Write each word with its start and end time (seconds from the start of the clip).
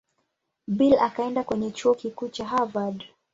Bill 0.67 0.99
akaenda 0.99 1.43
kwenye 1.43 1.71
Chuo 1.71 1.93
Kikuu 1.93 2.27
cha 2.29 2.45
Harvard. 2.45 3.03